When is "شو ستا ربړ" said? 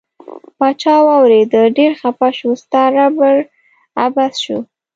2.37-3.35